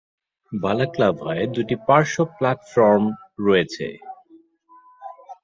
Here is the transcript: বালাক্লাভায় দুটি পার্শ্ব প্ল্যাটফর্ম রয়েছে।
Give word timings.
বালাক্লাভায় 0.51 1.43
দুটি 1.55 1.75
পার্শ্ব 1.87 2.17
প্ল্যাটফর্ম 2.37 3.03
রয়েছে। 3.39 3.87